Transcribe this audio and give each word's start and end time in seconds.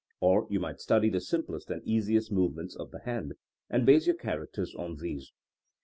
Or 0.19 0.47
you 0.49 0.59
might 0.59 0.79
study 0.81 1.11
the 1.11 1.21
simplest 1.21 1.69
and 1.69 1.83
easiest 1.85 2.31
movements 2.31 2.75
of 2.75 2.89
the 2.89 3.01
hand, 3.01 3.35
and 3.69 3.85
base 3.85 4.07
your 4.07 4.15
characters 4.15 4.73
on 4.73 4.95
these. 4.95 5.31